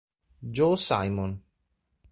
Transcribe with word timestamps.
Joe 0.51 0.81
Simon 0.81 1.37